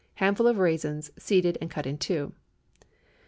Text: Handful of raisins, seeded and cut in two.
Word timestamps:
Handful 0.15 0.47
of 0.47 0.57
raisins, 0.57 1.11
seeded 1.19 1.59
and 1.61 1.69
cut 1.69 1.85
in 1.85 1.99
two. 1.99 2.33